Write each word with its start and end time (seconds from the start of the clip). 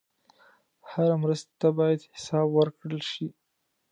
هره 0.91 1.15
مرستې 1.23 1.53
ته 1.61 1.67
باید 1.79 2.01
حساب 2.15 2.47
ورکړل 2.53 3.01
شي. 3.11 3.27